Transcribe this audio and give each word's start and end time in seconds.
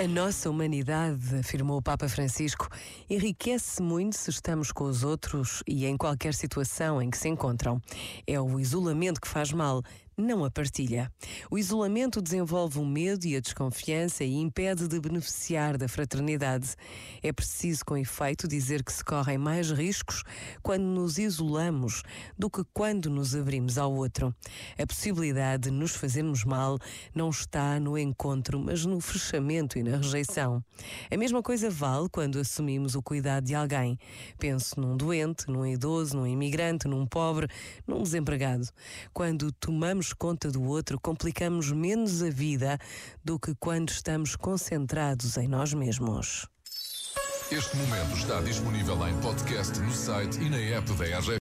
A 0.00 0.08
nossa 0.08 0.48
humanidade, 0.48 1.36
afirmou 1.36 1.76
o 1.76 1.82
Papa 1.82 2.08
Francisco, 2.08 2.66
enriquece 3.10 3.82
muito 3.82 4.16
se 4.16 4.30
estamos 4.30 4.72
com 4.72 4.84
os 4.84 5.04
outros 5.04 5.62
e 5.66 5.84
em 5.84 5.94
qualquer 5.94 6.32
situação 6.32 7.02
em 7.02 7.10
que 7.10 7.18
se 7.18 7.28
encontram. 7.28 7.82
É 8.26 8.40
o 8.40 8.58
isolamento 8.58 9.20
que 9.20 9.28
faz 9.28 9.52
mal, 9.52 9.82
não 10.20 10.44
a 10.44 10.50
partilha. 10.50 11.10
O 11.50 11.58
isolamento 11.58 12.20
desenvolve 12.20 12.78
o 12.78 12.86
medo 12.86 13.26
e 13.26 13.36
a 13.36 13.40
desconfiança 13.40 14.24
e 14.24 14.34
impede 14.34 14.86
de 14.86 15.00
beneficiar 15.00 15.76
da 15.76 15.88
fraternidade. 15.88 16.74
É 17.22 17.32
preciso, 17.32 17.84
com 17.84 17.96
efeito, 17.96 18.46
dizer 18.46 18.84
que 18.84 18.92
se 18.92 19.04
correm 19.04 19.38
mais 19.38 19.70
riscos 19.70 20.22
quando 20.62 20.84
nos 20.84 21.18
isolamos 21.18 22.02
do 22.38 22.50
que 22.50 22.62
quando 22.72 23.10
nos 23.10 23.34
abrimos 23.34 23.78
ao 23.78 23.92
outro. 23.92 24.34
A 24.78 24.86
possibilidade 24.86 25.64
de 25.64 25.70
nos 25.70 25.94
fazermos 25.94 26.44
mal 26.44 26.78
não 27.14 27.30
está 27.30 27.78
no 27.80 27.96
encontro, 27.98 28.58
mas 28.58 28.84
no 28.84 29.00
fechamento 29.00 29.78
e 29.78 29.82
na 29.82 29.96
rejeição. 29.96 30.62
A 31.10 31.16
mesma 31.16 31.42
coisa 31.42 31.70
vale 31.70 32.08
quando 32.08 32.38
assumimos 32.38 32.94
o 32.94 33.02
cuidado 33.02 33.44
de 33.44 33.54
alguém. 33.54 33.98
Penso 34.38 34.80
num 34.80 34.96
doente, 34.96 35.50
num 35.50 35.66
idoso, 35.66 36.16
num 36.16 36.26
imigrante, 36.26 36.88
num 36.88 37.06
pobre, 37.06 37.48
num 37.86 38.02
desempregado. 38.02 38.68
Quando 39.12 39.52
tomamos 39.52 40.09
conta 40.14 40.50
do 40.50 40.62
outro, 40.62 40.98
complicamos 41.00 41.70
menos 41.72 42.22
a 42.22 42.30
vida 42.30 42.78
do 43.24 43.38
que 43.38 43.54
quando 43.54 43.90
estamos 43.90 44.36
concentrados 44.36 45.36
em 45.36 45.48
nós 45.48 45.72
mesmos. 45.74 46.46
Este 47.50 47.76
momento 47.76 48.16
está 48.16 48.40
disponível 48.42 49.08
em 49.08 49.20
podcast 49.20 49.76
no 49.80 49.92
site 49.92 50.40
e 50.40 50.48
na 50.48 50.56
app 50.56 50.92
da 50.92 51.18
RGF. 51.18 51.38